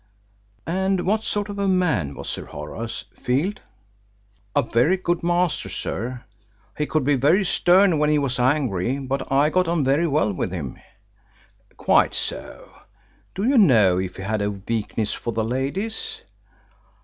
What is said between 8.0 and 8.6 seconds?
he was